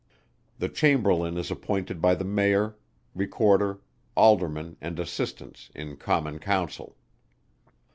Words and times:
The 0.57 0.67
Chamberlain 0.67 1.37
is 1.37 1.51
appointed 1.51 2.01
by 2.01 2.15
the 2.15 2.23
Mayor, 2.25 2.75
Recorder, 3.13 3.81
Aldermen, 4.17 4.75
and 4.81 4.97
Assistants, 4.99 5.69
in 5.75 5.95
Common 5.95 6.39
Council. 6.39 6.97